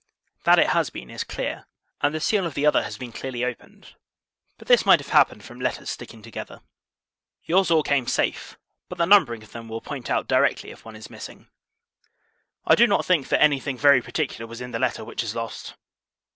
[0.45, 1.67] That it has been, is clear:
[2.01, 3.93] and the seal of the other has been clearly opened;
[4.57, 6.61] but this might have happened from letters sticking together.
[7.43, 8.57] Your's all came safe;
[8.89, 11.49] but the numbering of them will point out, directly, if one is missing.
[12.65, 15.35] I do not think, that any thing very particular was in that letter which is
[15.35, 15.75] lost.